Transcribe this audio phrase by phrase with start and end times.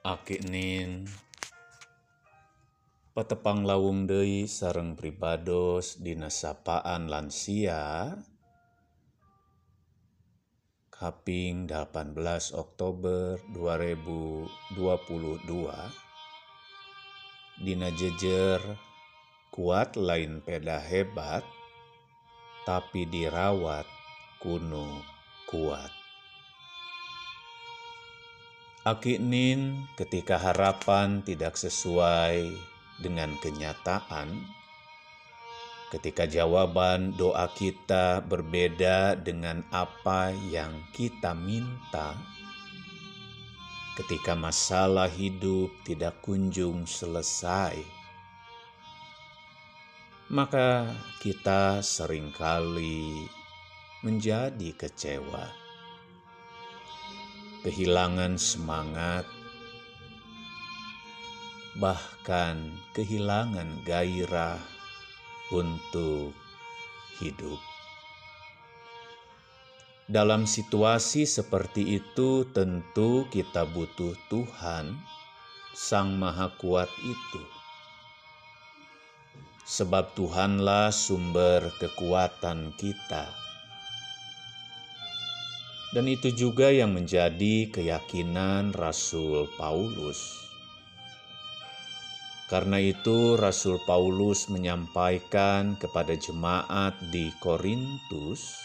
[0.00, 1.04] Akinin
[3.12, 8.16] petepang lawung Dei sareng pribados dinasapaan lansia
[10.88, 12.16] kaping 18
[12.56, 15.44] Oktober 2022
[17.60, 18.56] Dina jejer
[19.52, 21.44] kuat lain peda hebat
[22.64, 23.84] tapi dirawat
[24.40, 25.04] kuno
[25.44, 25.99] kuat
[28.80, 32.48] Akinin ketika harapan tidak sesuai
[32.96, 34.40] dengan kenyataan,
[35.92, 42.16] ketika jawaban doa kita berbeda dengan apa yang kita minta,
[44.00, 47.84] ketika masalah hidup tidak kunjung selesai,
[50.32, 50.88] maka
[51.20, 53.28] kita sering kali
[54.00, 55.59] menjadi kecewa
[57.60, 59.28] kehilangan semangat,
[61.76, 64.56] bahkan kehilangan gairah
[65.52, 66.32] untuk
[67.20, 67.60] hidup.
[70.08, 74.96] Dalam situasi seperti itu, tentu kita butuh Tuhan,
[75.76, 77.44] Sang Maha Kuat itu,
[79.68, 83.49] sebab Tuhanlah sumber kekuatan kita
[85.90, 90.46] dan itu juga yang menjadi keyakinan Rasul Paulus.
[92.46, 98.58] Karena itu, Rasul Paulus menyampaikan kepada jemaat di Korintus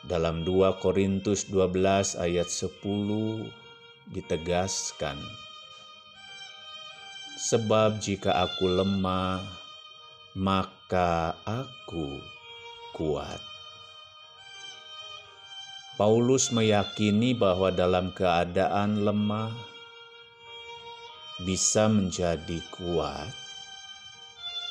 [0.00, 5.14] dalam 2 Korintus 12 ayat 10 ditegaskan
[7.38, 9.42] Sebab jika aku lemah
[10.34, 12.18] maka aku
[12.96, 13.51] kuat
[15.92, 19.52] Paulus meyakini bahwa dalam keadaan lemah
[21.44, 23.28] bisa menjadi kuat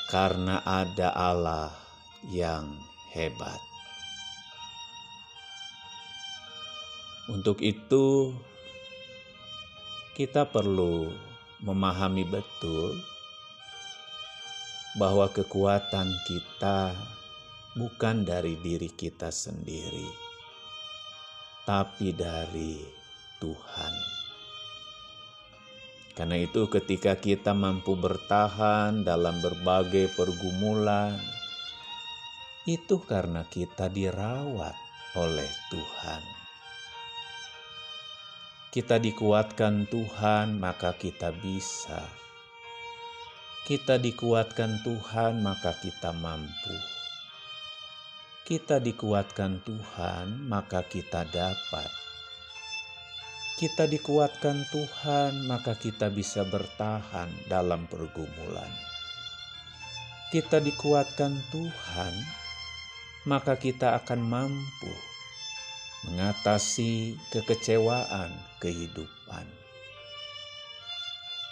[0.10, 1.70] karena ada Allah
[2.34, 2.74] yang
[3.14, 3.62] hebat.
[7.30, 8.34] Untuk itu,
[10.18, 11.06] kita perlu
[11.62, 12.98] memahami betul
[14.98, 16.98] bahwa kekuatan kita
[17.78, 20.31] bukan dari diri kita sendiri
[21.66, 22.82] tapi dari
[23.42, 23.94] Tuhan.
[26.12, 31.16] Karena itu, ketika kita mampu bertahan dalam berbagai pergumulan,
[32.68, 34.76] itu karena kita dirawat
[35.18, 36.24] oleh Tuhan.
[38.72, 42.06] Kita dikuatkan Tuhan, maka kita bisa.
[43.66, 47.01] Kita dikuatkan Tuhan, maka kita mampu
[48.52, 51.88] kita dikuatkan Tuhan, maka kita dapat.
[53.56, 58.68] Kita dikuatkan Tuhan, maka kita bisa bertahan dalam pergumulan.
[60.36, 62.14] Kita dikuatkan Tuhan,
[63.24, 64.94] maka kita akan mampu
[66.12, 69.48] mengatasi kekecewaan kehidupan.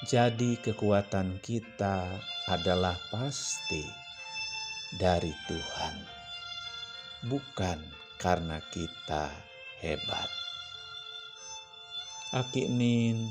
[0.04, 2.12] Jadi, kekuatan kita
[2.52, 3.88] adalah pasti
[5.00, 6.19] dari Tuhan
[7.28, 7.80] bukan
[8.16, 9.28] karena kita
[9.84, 10.30] hebat.
[12.31, 13.28] Akinin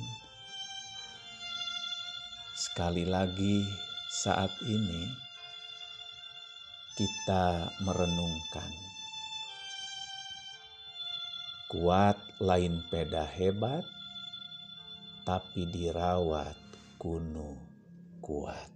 [2.53, 3.65] sekali lagi
[4.11, 5.07] saat ini
[6.99, 8.73] kita merenungkan
[11.71, 13.87] kuat lain peda hebat
[15.23, 16.57] tapi dirawat
[16.99, 17.57] kuno
[18.19, 18.69] kuat.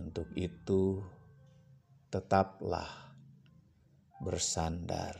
[0.00, 1.02] Untuk itu
[2.14, 3.10] tetaplah
[4.22, 5.18] bersandar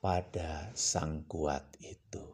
[0.00, 2.24] pada sang kuat itu.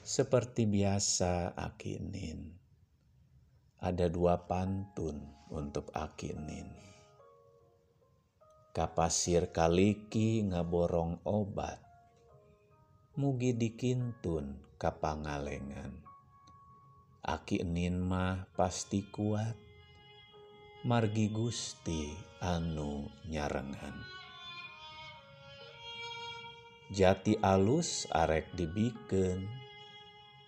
[0.00, 2.48] Seperti biasa Akinin,
[3.76, 5.20] ada dua pantun
[5.52, 6.72] untuk Akinin.
[8.72, 11.76] Kapasir kaliki ngaborong obat,
[13.20, 15.92] mugi dikintun kapangalengan.
[17.20, 19.69] Akinin mah pasti kuat,
[20.80, 22.08] margi Gusti
[22.40, 24.00] anu nyarengan.
[26.88, 29.44] Jati alus arek dibiken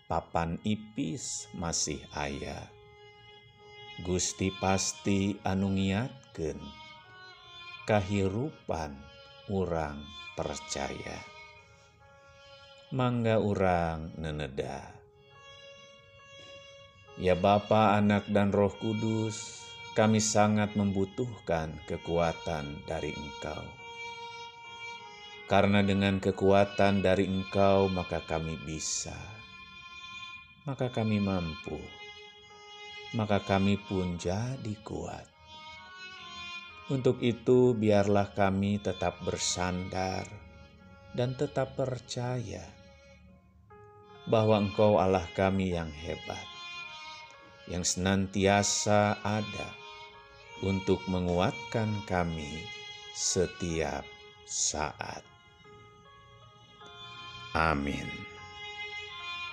[0.08, 2.64] papan ipis masih ayah
[4.00, 6.56] Gusti pasti anu ngiatkeun
[7.84, 8.96] kahirupan
[9.52, 10.00] urang
[10.32, 11.20] percaya.
[12.88, 14.96] Mangga urang neneda.
[17.20, 19.62] Ya Bapa anak dan Roh Kudus
[19.92, 23.60] kami sangat membutuhkan kekuatan dari Engkau.
[25.52, 29.12] karena dengan kekuatan dari Engkau maka kami bisa,
[30.64, 31.76] maka kami mampu,
[33.12, 35.28] maka kami pun jadi kuat.
[36.88, 40.24] Untuk itu, biarlah kami tetap bersandar
[41.12, 42.64] dan tetap percaya
[44.24, 46.48] bahwa Engkau Allah kami yang hebat,
[47.68, 49.81] yang senantiasa ada
[50.62, 52.62] untuk menguatkan kami
[53.12, 54.06] setiap
[54.46, 55.20] saat.
[57.52, 58.31] Amin.